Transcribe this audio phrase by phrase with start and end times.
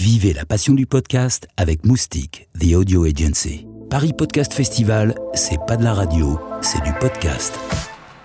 [0.00, 3.66] Vivez la passion du podcast avec Moustique, The Audio Agency.
[3.90, 7.60] Paris Podcast Festival, c'est pas de la radio, c'est du podcast.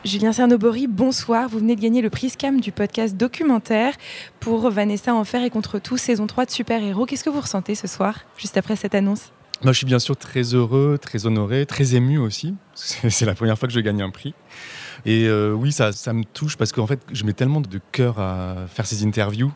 [0.06, 1.50] Julien Cernobori, bonsoir.
[1.50, 3.94] Vous venez de gagner le prix SCAM du podcast documentaire
[4.40, 7.06] pour Vanessa Enfer et contre tout, saison 3 de Super Héros.
[7.06, 9.34] Qu'est-ce que vous ressentez ce soir, juste après cette annonce?
[9.62, 12.56] Moi, je suis bien sûr très heureux, très honoré, très ému aussi.
[12.74, 14.34] C'est la première fois que je gagne un prix.
[15.06, 18.18] Et euh, oui, ça, ça me touche parce qu'en fait, je mets tellement de cœur
[18.18, 19.52] à faire ces interviews.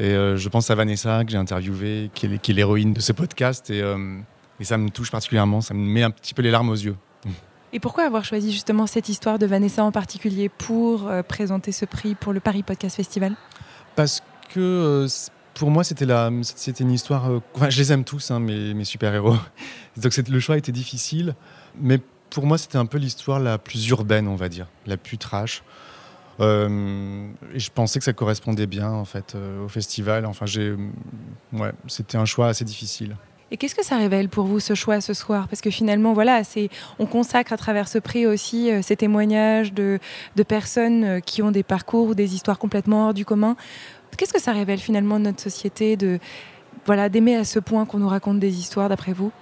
[0.00, 3.70] Et euh, je pense à Vanessa que j'ai interviewée, qui est, l'héroïne de ce podcast.
[3.70, 4.18] Et, euh,
[4.58, 6.96] et ça me touche particulièrement, ça me met un petit peu les larmes aux yeux.
[7.72, 11.84] Et pourquoi avoir choisi justement cette histoire de Vanessa en particulier pour euh, présenter ce
[11.84, 13.34] prix pour le Paris Podcast Festival?
[13.94, 15.08] Parce que euh,
[15.54, 16.06] pour moi, c'était
[16.42, 17.30] c'était une histoire.
[17.30, 19.36] euh, enfin, je les aime tous, hein, mes, mes super-héros.
[19.96, 21.36] Donc le choix était difficile.
[21.80, 25.16] Mais pour moi, c'était un peu l'histoire la plus urbaine, on va dire, la plus
[25.16, 25.62] trash.
[26.40, 30.26] Euh, et je pensais que ça correspondait bien en fait euh, au festival.
[30.26, 30.74] Enfin, j'ai,
[31.52, 33.16] ouais, c'était un choix assez difficile.
[33.50, 35.48] Et qu'est-ce que ça révèle pour vous ce choix ce soir?
[35.48, 36.68] Parce que finalement, voilà, c'est
[37.00, 39.98] on consacre à travers ce prix aussi euh, ces témoignages de,
[40.36, 43.56] de personnes qui ont des parcours ou des histoires complètement hors du commun.
[44.16, 46.18] Qu'est-ce que ça révèle finalement de notre société de
[46.86, 49.32] voilà d'aimer à ce point qu'on nous raconte des histoires d'après vous?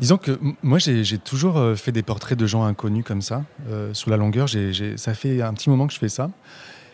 [0.00, 3.92] Disons que moi, j'ai toujours euh, fait des portraits de gens inconnus comme ça, euh,
[3.94, 4.48] sur la longueur.
[4.96, 6.30] Ça fait un petit moment que je fais ça.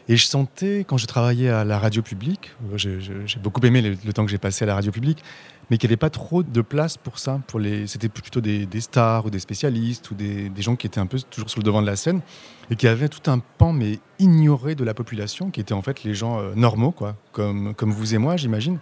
[0.06, 4.12] Et je sentais, quand je travaillais à la radio publique, euh, j'ai beaucoup aimé le,
[4.12, 5.22] temps que j'ai passé à la radio publique,
[5.70, 7.40] mais qu'il n'y avait pas trop de place pour ça.
[7.46, 11.18] Pour C'était plutôt des, stars ou des spécialistes ou des, gens qui étaient un peu
[11.30, 12.20] toujours sur le devant de la scène
[12.70, 16.04] et qui avaient tout un pan, mais ignoré de la population, qui étaient en fait
[16.04, 18.78] les gens euh, normaux, quoi, comme vous et moi, j'imagine.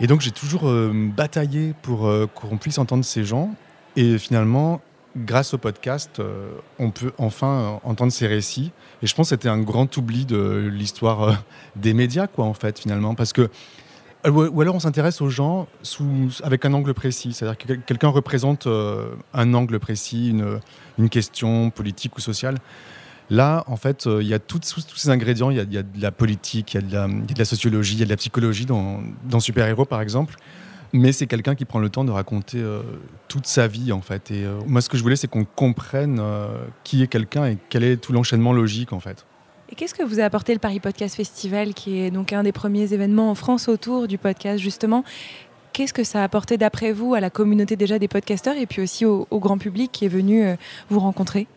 [0.00, 3.54] Et donc j'ai toujours euh, bataillé pour euh, qu'on puisse entendre ces gens.
[3.96, 4.80] Et finalement,
[5.16, 8.72] grâce au podcast, euh, on peut enfin entendre ces récits.
[9.02, 11.44] Et je pense que c'était un grand oubli de l'histoire
[11.76, 13.14] des médias, quoi, en fait, finalement.
[13.14, 13.48] Parce que.
[14.26, 15.66] Ou alors on s'intéresse aux gens
[16.42, 17.34] avec un angle précis.
[17.34, 20.34] C'est-à-dire que quel- quelqu'un représente un angle précis,
[20.98, 22.56] une question politique ou sociale.
[23.30, 25.50] Là, en fait, euh, il y a tous, tous ces ingrédients.
[25.50, 27.28] Il y, a, il y a de la politique, il y, a de la, il
[27.28, 29.86] y a de la sociologie, il y a de la psychologie dans, dans Super Héros,
[29.86, 30.36] par exemple.
[30.92, 32.82] Mais c'est quelqu'un qui prend le temps de raconter euh,
[33.26, 34.30] toute sa vie, en fait.
[34.30, 36.46] Et euh, moi, ce que je voulais, c'est qu'on comprenne euh,
[36.84, 39.26] qui est quelqu'un et quel est tout l'enchaînement logique, en fait.
[39.70, 42.52] Et qu'est-ce que vous a apporté le Paris Podcast Festival, qui est donc un des
[42.52, 45.02] premiers événements en France autour du podcast, justement?
[45.72, 48.80] Qu'est-ce que ça a apporté d'après vous à la communauté déjà des podcasteurs et puis
[48.80, 50.54] aussi au, au grand public qui est venu euh,
[50.90, 51.48] vous rencontrer?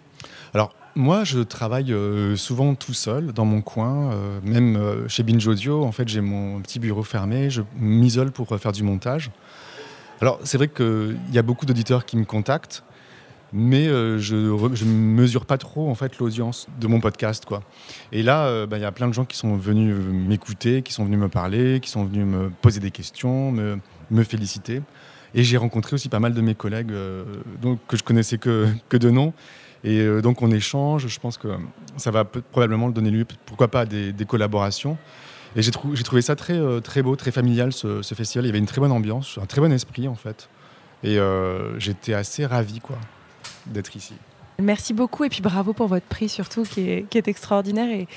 [0.56, 5.22] Alors, moi, je travaille euh, souvent tout seul, dans mon coin, euh, même euh, chez
[5.22, 5.84] Binge Audio.
[5.84, 9.30] En fait, j'ai mon petit bureau fermé, je m'isole pour faire du montage.
[10.22, 12.84] Alors, c'est vrai qu'il y a beaucoup d'auditeurs qui me contactent,
[13.54, 17.46] mais je ne mesure pas trop en fait l'audience de mon podcast.
[17.46, 17.62] Quoi.
[18.12, 21.06] Et là, bah, il y a plein de gens qui sont venus m'écouter, qui sont
[21.06, 23.78] venus me parler, qui sont venus me poser des questions, me,
[24.10, 24.82] me féliciter.
[25.36, 26.92] Et j'ai rencontré aussi pas mal de mes collègues
[27.62, 29.34] donc, que je connaissais que, que de nom.
[29.84, 31.48] Et euh, donc on échange, je pense que
[31.98, 34.98] ça va peut- probablement donner lieu, pourquoi pas, à des, des collaborations.
[35.56, 38.46] Et j'ai trou- j'ai trouvé ça très, euh, très beau, très familial ce, ce festival.
[38.46, 40.50] Il y avait une très bonne ambiance, un très bon esprit en fait.
[41.04, 42.98] Et euh, j'étais assez ravi quoi,
[43.68, 44.14] d'être ici.
[44.60, 48.08] Merci beaucoup et puis bravo pour votre prix surtout qui est, qui est extraordinaire et,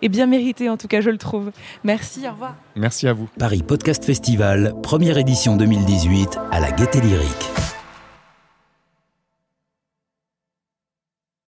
[0.00, 1.50] et bien mérité en tout cas je le trouve.
[1.84, 2.54] Merci, au revoir.
[2.74, 3.28] Merci à vous.
[3.38, 7.59] Paris Podcast Festival, première édition 2018 à la Gaieté Lyrique.